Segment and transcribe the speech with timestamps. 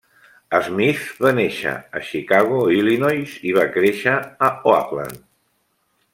[0.67, 4.17] Smith va néixer a Chicago, Illinois i va créixer
[4.49, 5.23] a Oakland.